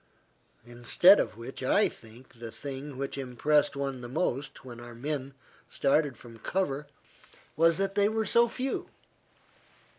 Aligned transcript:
Instead 0.65 1.19
of 1.19 1.37
which 1.37 1.61
I 1.61 1.87
think 1.87 2.39
the 2.39 2.51
thing 2.51 2.97
which 2.97 3.19
impressed 3.19 3.75
one 3.75 4.01
the 4.01 4.09
most, 4.09 4.65
when 4.65 4.79
our 4.79 4.95
men 4.95 5.35
started 5.69 6.17
from 6.17 6.39
cover, 6.39 6.87
was 7.55 7.77
that 7.77 7.93
they 7.93 8.09
were 8.09 8.25
so 8.25 8.47
few. 8.49 8.89